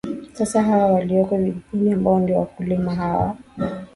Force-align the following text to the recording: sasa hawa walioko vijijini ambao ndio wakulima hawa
sasa 0.33 0.63
hawa 0.63 0.85
walioko 0.93 1.37
vijijini 1.37 1.91
ambao 1.93 2.19
ndio 2.19 2.37
wakulima 2.39 2.95
hawa 2.95 3.37